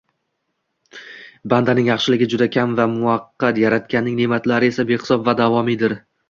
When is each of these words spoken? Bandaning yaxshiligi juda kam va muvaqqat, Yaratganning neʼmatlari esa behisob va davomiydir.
Bandaning 1.51 1.89
yaxshiligi 1.89 2.27
juda 2.31 2.47
kam 2.55 2.73
va 2.79 2.87
muvaqqat, 2.95 3.61
Yaratganning 3.65 4.17
neʼmatlari 4.23 4.71
esa 4.75 4.87
behisob 4.95 5.29
va 5.31 5.37
davomiydir. 5.45 5.97